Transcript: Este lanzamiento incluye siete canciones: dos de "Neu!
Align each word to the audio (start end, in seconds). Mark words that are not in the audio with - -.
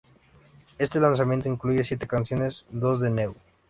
Este 0.79 0.99
lanzamiento 0.99 1.47
incluye 1.47 1.83
siete 1.83 2.07
canciones: 2.07 2.65
dos 2.71 3.01
de 3.01 3.11
"Neu! 3.11 3.35